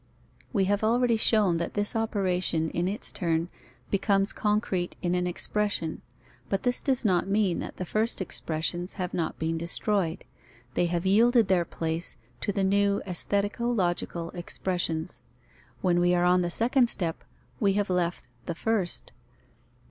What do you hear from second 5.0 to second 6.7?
in an expression, but